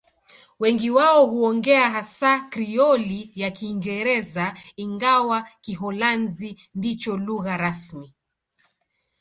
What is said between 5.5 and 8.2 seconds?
Kiholanzi ndicho lugha rasmi.